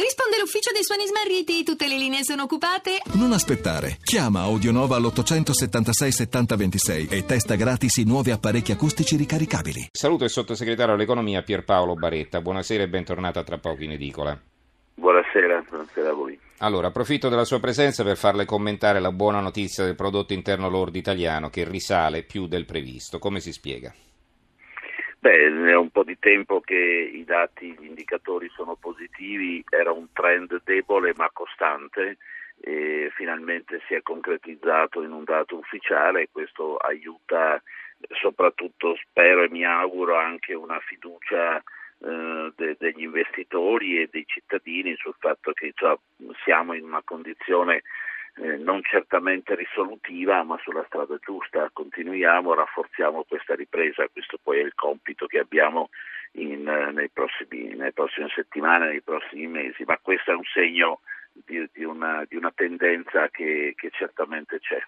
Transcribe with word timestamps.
Risponde 0.00 0.38
l'ufficio 0.38 0.72
dei 0.72 0.82
suoni 0.82 1.04
smarriti, 1.06 1.62
tutte 1.62 1.86
le 1.86 1.98
linee 1.98 2.24
sono 2.24 2.44
occupate. 2.44 3.02
Non 3.18 3.32
aspettare. 3.32 3.98
Chiama 4.02 4.40
Audionova 4.40 4.96
all'876 4.96 6.08
7026 6.08 7.08
e 7.10 7.26
testa 7.26 7.54
gratis 7.54 7.98
i 7.98 8.04
nuovi 8.04 8.30
apparecchi 8.30 8.72
acustici 8.72 9.16
ricaricabili. 9.16 9.88
Saluto 9.92 10.24
il 10.24 10.30
sottosegretario 10.30 10.94
all'economia 10.94 11.42
Pierpaolo 11.42 11.96
Baretta. 11.96 12.40
Buonasera 12.40 12.84
e 12.84 12.88
bentornata 12.88 13.44
tra 13.44 13.58
poco 13.58 13.82
in 13.82 13.90
edicola. 13.90 14.40
Buonasera, 14.94 15.66
buonasera 15.68 16.08
a 16.08 16.14
voi. 16.14 16.40
Allora, 16.60 16.86
approfitto 16.86 17.28
della 17.28 17.44
sua 17.44 17.60
presenza 17.60 18.02
per 18.02 18.16
farle 18.16 18.46
commentare 18.46 19.00
la 19.00 19.12
buona 19.12 19.40
notizia 19.40 19.84
del 19.84 19.96
prodotto 19.96 20.32
interno 20.32 20.70
lordo 20.70 20.96
italiano 20.96 21.50
che 21.50 21.68
risale 21.68 22.22
più 22.22 22.46
del 22.46 22.64
previsto. 22.64 23.18
Come 23.18 23.40
si 23.40 23.52
spiega? 23.52 23.92
Beh, 25.22 25.68
è 25.70 25.76
un 25.76 25.90
po' 25.90 26.02
di 26.02 26.18
tempo 26.18 26.60
che 26.62 26.74
i 26.74 27.24
dati, 27.24 27.76
gli 27.78 27.84
indicatori 27.84 28.48
sono 28.54 28.74
positivi, 28.76 29.62
era 29.68 29.92
un 29.92 30.10
trend 30.14 30.62
debole 30.64 31.12
ma 31.14 31.28
costante 31.30 32.16
e 32.58 33.10
finalmente 33.14 33.82
si 33.86 33.92
è 33.92 34.00
concretizzato 34.00 35.02
in 35.02 35.12
un 35.12 35.24
dato 35.24 35.58
ufficiale 35.58 36.22
e 36.22 36.28
questo 36.32 36.76
aiuta 36.76 37.62
soprattutto, 38.18 38.96
spero 38.96 39.42
e 39.42 39.50
mi 39.50 39.62
auguro, 39.62 40.16
anche 40.16 40.54
una 40.54 40.80
fiducia 40.80 41.58
eh, 41.58 42.52
de- 42.56 42.76
degli 42.78 43.02
investitori 43.02 44.00
e 44.00 44.08
dei 44.10 44.24
cittadini 44.26 44.94
sul 44.96 45.14
fatto 45.18 45.52
che 45.52 45.72
cioè, 45.74 45.98
siamo 46.44 46.72
in 46.72 46.84
una 46.84 47.02
condizione 47.04 47.82
eh, 48.36 48.56
non 48.56 48.82
certamente 48.82 49.54
risolutiva, 49.54 50.42
ma 50.42 50.58
sulla 50.62 50.84
strada 50.86 51.18
giusta. 51.20 51.70
Continuiamo, 51.72 52.54
rafforziamo 52.54 53.24
questa 53.24 53.54
ripresa, 53.54 54.08
questo 54.12 54.38
poi 54.42 54.60
è 54.60 54.64
il 54.64 54.74
compito 54.74 55.26
che 55.26 55.38
abbiamo 55.38 55.90
in, 56.32 56.66
eh, 56.66 56.92
nei 56.92 57.08
prossimi, 57.08 57.74
nelle 57.74 57.92
prossime 57.92 58.28
settimane, 58.34 58.88
nei 58.88 59.02
prossimi 59.02 59.46
mesi, 59.46 59.84
ma 59.84 59.98
questo 60.00 60.30
è 60.30 60.34
un 60.34 60.44
segno 60.52 61.00
di, 61.32 61.68
di, 61.72 61.84
una, 61.84 62.24
di 62.28 62.36
una, 62.36 62.52
tendenza 62.54 63.28
che, 63.30 63.74
che 63.76 63.90
certamente 63.90 64.58
c'è. 64.60 64.80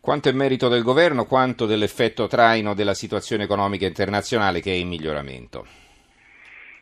Quanto 0.00 0.28
è 0.28 0.32
merito 0.32 0.68
del 0.68 0.82
governo, 0.82 1.26
quanto 1.26 1.64
dell'effetto 1.64 2.26
traino 2.26 2.74
della 2.74 2.94
situazione 2.94 3.44
economica 3.44 3.86
internazionale 3.86 4.60
che 4.60 4.72
è 4.72 4.74
in 4.74 4.88
miglioramento? 4.88 5.64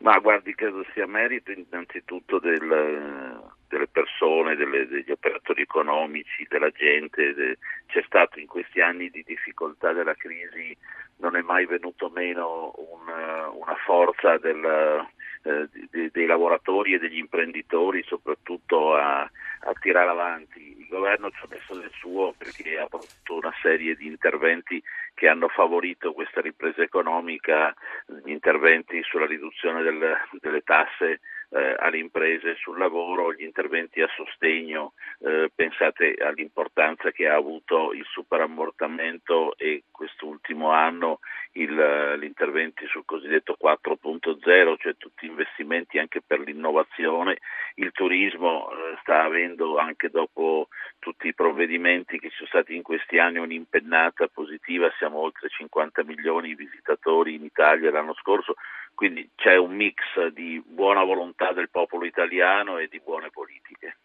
Ma 0.00 0.18
guardi, 0.18 0.54
credo 0.54 0.84
sia 0.92 1.06
merito 1.06 1.52
innanzitutto 1.52 2.40
del, 2.40 3.40
delle 3.74 3.88
persone, 3.88 4.54
delle, 4.54 4.86
degli 4.86 5.10
operatori 5.10 5.62
economici, 5.62 6.46
della 6.48 6.70
gente. 6.70 7.34
De, 7.34 7.58
c'è 7.86 8.02
stato 8.06 8.38
in 8.38 8.46
questi 8.46 8.80
anni 8.80 9.10
di 9.10 9.24
difficoltà 9.26 9.92
della 9.92 10.14
crisi, 10.14 10.76
non 11.18 11.34
è 11.36 11.42
mai 11.42 11.66
venuto 11.66 12.08
meno 12.08 12.72
una, 12.76 13.48
una 13.50 13.74
forza 13.84 14.38
del, 14.38 15.06
eh, 15.42 15.68
dei, 15.90 16.10
dei 16.10 16.26
lavoratori 16.26 16.94
e 16.94 16.98
degli 16.98 17.18
imprenditori, 17.18 18.02
soprattutto 18.04 18.94
a, 18.94 19.20
a 19.22 19.72
tirare 19.80 20.10
avanti 20.10 20.74
il 20.78 20.86
governo 20.88 21.30
ci 21.30 21.40
ha 21.42 21.48
messo 21.48 21.74
del 21.74 21.90
suo 21.98 22.34
perché 22.36 22.78
ha 22.78 22.86
prodotto 22.86 23.36
una 23.36 23.52
serie 23.60 23.96
di 23.96 24.06
interventi 24.06 24.82
che 25.14 25.28
hanno 25.28 25.48
favorito 25.48 26.12
questa 26.12 26.40
ripresa 26.40 26.82
economica, 26.82 27.74
gli 28.06 28.30
interventi 28.30 29.02
sulla 29.02 29.26
riduzione 29.26 29.82
del, 29.82 30.16
delle 30.40 30.62
tasse 30.62 31.20
eh, 31.54 31.76
alle 31.78 31.98
imprese 31.98 32.56
sul 32.56 32.78
lavoro, 32.78 33.32
gli 33.32 33.44
interventi 33.44 34.00
a 34.00 34.08
sostegno, 34.16 34.94
eh, 35.20 35.50
pensate 35.54 36.16
all'importanza 36.18 37.12
che 37.12 37.28
ha 37.28 37.36
avuto 37.36 37.92
il 37.92 38.04
superammortamento 38.04 39.56
e 39.56 39.84
quest'ultimo 39.90 40.70
anno 40.70 41.20
il, 41.52 42.16
gli 42.18 42.24
interventi 42.24 42.86
sul 42.86 43.04
cosiddetto 43.04 43.56
4.0, 43.60 44.76
cioè 44.78 44.96
tutti 44.96 45.26
investimenti 45.26 45.98
anche 45.98 46.20
per 46.20 46.40
l'innovazione. 46.40 47.38
Il 47.76 47.92
turismo 47.92 48.70
eh, 48.70 48.98
sta 49.02 49.22
avendo 49.22 49.78
anche 49.78 50.10
dopo 50.10 50.68
tutti 50.98 51.28
i 51.28 51.34
provvedimenti 51.34 52.18
che 52.18 52.30
ci 52.30 52.36
sono 52.36 52.48
stati 52.48 52.74
in 52.74 52.82
questi 52.82 53.18
anni 53.18 53.38
un'impennata 53.38 54.26
positiva, 54.26 54.92
siamo 54.98 55.18
oltre 55.18 55.48
50 55.48 56.02
milioni 56.02 56.48
di 56.48 56.54
visitatori 56.56 57.34
in 57.34 57.44
Italia 57.44 57.92
l'anno 57.92 58.14
scorso, 58.14 58.56
quindi 58.94 59.30
c'è 59.34 59.56
un 59.56 59.74
mix 59.74 59.98
di 60.32 60.62
buona 60.64 61.04
volontà 61.04 61.52
del 61.52 61.70
popolo 61.70 62.04
italiano 62.04 62.78
e 62.78 62.88
di 62.88 63.00
buone 63.04 63.30
politiche. 63.30 63.96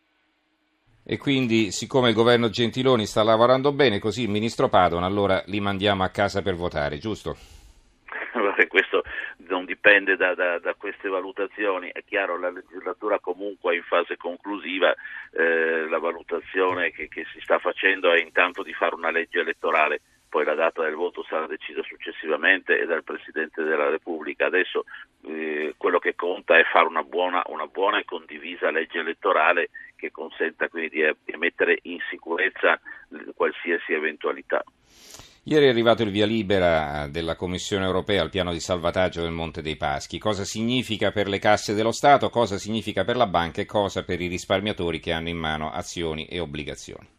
E 1.06 1.18
quindi, 1.18 1.72
siccome 1.72 2.10
il 2.10 2.16
governo 2.16 2.50
Gentiloni 2.50 3.06
sta 3.06 3.24
lavorando 3.24 3.72
bene, 3.72 3.98
così 3.98 4.24
il 4.24 4.30
ministro 4.30 4.70
Padon, 4.70 5.04
allora 5.04 5.42
li 5.48 5.60
mandiamo 5.60 6.04
a 6.04 6.10
casa 6.10 6.42
per 6.44 6.54
votare, 6.54 7.00
giusto? 7.00 7.36
Questo 8.68 9.04
non 9.48 9.66
dipende 9.66 10.16
da, 10.16 10.36
da, 10.36 10.60
da, 10.60 10.76
queste 10.76 11.10
valutazioni, 11.10 11.90
è 11.92 12.04
chiaro 12.06 12.38
la 12.38 12.52
legislatura 12.52 13.20
comunque 13.20 13.74
è 13.74 13.78
in 13.78 13.84
fase 13.84 14.18
conclusiva, 14.18 14.94
eh, 15.32 15.88
la 15.90 15.98
valutazione 15.98 16.92
che, 16.92 17.08
che 17.08 17.26
si 17.34 17.40
sta 17.42 17.58
facendo 17.58 18.14
è 18.14 18.22
intanto 18.22 18.62
di 18.62 18.74
fare 18.74 18.94
una 18.94 19.10
legge 19.10 19.40
elettorale 19.40 20.02
poi 20.30 20.46
la 20.46 20.54
data 20.54 20.84
del 20.84 20.94
voto 20.94 21.26
sarà 21.28 21.48
decisa 21.48 21.82
successivamente 21.84 22.86
dal 22.86 23.04
Presidente 23.04 23.64
della 23.64 23.90
Repubblica. 23.90 24.46
Adesso 24.46 24.86
eh, 25.26 25.74
quello 25.76 26.00
che 26.00 26.16
conta 26.16 26.58
è 26.58 26.64
fare 26.72 26.86
una 26.88 27.04
buona, 27.04 27.42
una 27.48 27.66
buona, 27.66 28.00
e 28.00 28.06
condivisa 28.06 28.70
legge 28.70 29.00
elettorale 29.00 29.70
che 29.96 30.12
consenta 30.12 30.70
quindi 30.70 30.90
di, 30.90 31.16
di 31.26 31.38
mettere 31.38 31.80
in 31.84 31.98
sicurezza 32.10 32.80
qualsiasi 33.36 33.94
eventualità. 33.94 34.64
Ieri 35.44 35.66
è 35.66 35.70
arrivato 35.70 36.04
il 36.04 36.12
via 36.12 36.28
libera 36.28 37.08
della 37.08 37.36
Commissione 37.36 37.86
europea 37.86 38.22
al 38.22 38.30
piano 38.30 38.52
di 38.52 38.60
salvataggio 38.60 39.24
del 39.24 39.32
Monte 39.32 39.64
dei 39.64 39.78
Paschi. 39.78 40.20
Cosa 40.20 40.44
significa 40.44 41.12
per 41.12 41.28
le 41.28 41.40
casse 41.40 41.74
dello 41.74 41.92
Stato, 41.92 42.30
cosa 42.30 42.58
significa 42.58 43.04
per 43.04 43.16
la 43.16 43.26
banca 43.26 43.62
e 43.62 43.66
cosa 43.66 44.04
per 44.04 44.22
i 44.22 44.28
risparmiatori 44.28 45.00
che 45.00 45.12
hanno 45.12 45.30
in 45.30 45.38
mano 45.38 45.72
azioni 45.72 46.28
e 46.28 46.40
obbligazioni? 46.40 47.19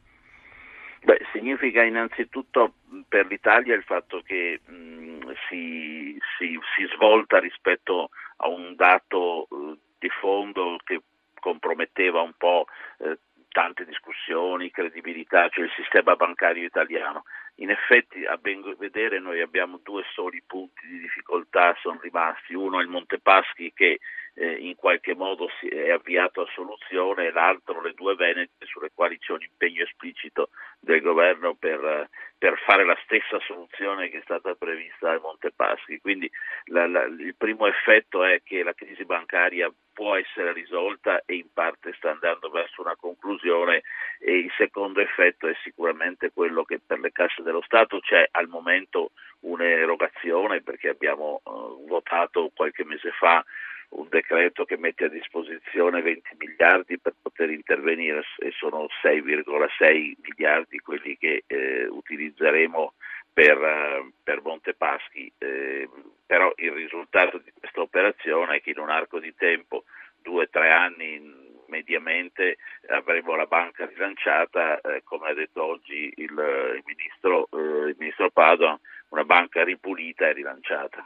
Significa 1.41 1.83
innanzitutto 1.83 2.75
per 3.09 3.27
l'Italia 3.27 3.75
il 3.75 3.83
fatto 3.83 4.21
che 4.21 4.61
mh, 4.63 5.33
si, 5.49 6.21
si, 6.37 6.59
si, 6.77 6.87
svolta 6.95 7.39
rispetto 7.39 8.11
a 8.37 8.49
un 8.49 8.75
dato 8.77 9.47
uh, 9.49 9.75
di 9.99 10.11
fondo 10.21 10.77
che 10.85 11.01
comprometteva 11.41 12.21
un 12.21 12.35
po' 12.37 12.67
eh, 12.99 13.19
tante 13.49 13.87
discussioni, 13.87 14.71
credibilità, 14.71 15.49
cioè 15.49 15.65
il 15.65 15.73
sistema 15.77 16.15
bancario 16.15 16.67
italiano. 16.67 17.25
In 17.57 17.71
effetti, 17.71 18.23
a 18.27 18.37
ben 18.37 18.63
vedere, 18.79 19.19
noi 19.19 19.41
abbiamo 19.41 19.81
due 19.83 20.05
soli 20.13 20.43
punti 20.47 20.87
di 20.87 20.99
difficoltà, 20.99 21.75
sono 21.81 21.99
rimasti. 22.03 22.53
Uno 22.53 22.81
è 22.81 22.83
il 22.83 22.89
Montepaschi 22.89 23.73
che 23.73 24.01
eh, 24.41 24.53
in 24.53 24.75
qualche 24.75 25.15
modo 25.15 25.51
si 25.61 25.69
è 25.69 25.91
avviato 25.91 26.41
a 26.41 26.51
soluzione 26.55 27.31
l'altro 27.31 27.83
le 27.83 27.93
due 27.93 28.15
Venete 28.15 28.65
sulle 28.65 28.91
quali 28.95 29.19
c'è 29.19 29.33
un 29.33 29.43
impegno 29.43 29.83
esplicito 29.83 30.49
del 30.81 31.03
governo 31.03 31.55
per, 31.55 32.09
per 32.39 32.59
fare 32.65 32.87
la 32.87 32.99
stessa 33.05 33.39
soluzione 33.41 34.09
che 34.09 34.19
è 34.19 34.23
stata 34.23 34.55
prevista 34.55 35.13
a 35.13 35.21
Montepaschi. 35.21 36.01
Quindi 36.01 36.31
la, 36.67 36.87
la, 36.87 37.05
il 37.05 37.35
primo 37.37 37.67
effetto 37.67 38.25
è 38.25 38.41
che 38.43 38.63
la 38.63 38.73
crisi 38.73 39.05
bancaria 39.05 39.71
può 39.93 40.15
essere 40.17 40.55
risolta 40.55 41.23
e 41.27 41.35
in 41.35 41.53
parte 41.53 41.93
sta 41.99 42.11
andando 42.11 42.49
verso 42.49 42.81
una 42.81 42.97
conclusione 42.97 43.83
e 44.19 44.39
il 44.39 44.51
secondo 44.57 45.01
effetto 45.01 45.49
è 45.49 45.55
sicuramente 45.63 46.31
quello 46.33 46.65
che 46.65 46.81
per 46.81 46.99
le 47.01 47.13
casse 47.13 47.43
dello 47.43 47.61
Stato 47.61 48.01
c'è 48.01 48.27
al 48.31 48.49
momento 48.49 49.11
un'erogazione 49.41 50.63
perché 50.63 50.89
abbiamo 50.89 51.41
uh, 51.45 51.87
votato 51.87 52.51
qualche 52.55 52.85
mese 52.85 53.11
fa 53.13 53.45
un 53.91 54.07
decreto 54.09 54.65
che 54.65 54.77
mette 54.77 55.07
a 55.07 55.09
disposizione 55.09 56.03
20 56.03 56.37
miliardi 56.39 56.99
per 56.99 57.15
poter 57.21 57.51
intervenire 57.51 58.23
e 58.39 58.51
sono 58.53 58.87
6,6 59.03 60.15
miliardi 60.23 60.79
quelli 60.79 61.17
che 61.17 61.45
eh, 61.47 61.87
utilizzeremo 61.87 62.95
per, 63.33 63.59
uh, 63.59 64.13
per 64.23 64.43
Montepaschi, 64.43 65.33
eh, 65.39 65.89
però 66.27 66.53
il 66.57 66.73
risultato 66.73 67.39
di 67.39 67.53
questa 67.59 67.81
operazione 67.81 68.57
è 68.57 68.61
che 68.61 68.71
in 68.71 68.79
un 68.79 68.91
arco 68.91 69.19
di 69.19 69.35
tempo, 69.35 69.85
due 70.21 70.45
o 70.45 70.49
tre 70.49 70.71
anni 70.71 71.49
mediamente, 71.67 72.59
avremo 72.89 73.37
la 73.37 73.47
banca 73.47 73.87
rilanciata, 73.87 74.81
eh, 74.81 75.03
come 75.05 75.29
ha 75.29 75.35
detto 75.35 75.63
oggi 75.63 76.13
il, 76.17 76.31
il, 76.77 76.83
ministro, 76.85 77.49
eh, 77.53 77.91
il 77.91 77.97
ministro 77.99 78.31
Padoan, 78.31 78.79
una 79.09 79.25
banca 79.25 79.65
ripulita 79.65 80.29
e 80.29 80.33
rilanciata. 80.33 81.05